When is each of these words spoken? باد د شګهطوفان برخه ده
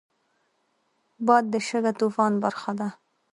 باد 1.27 1.45
د 1.53 1.55
شګهطوفان 1.67 2.33
برخه 2.43 2.71
ده 2.79 2.87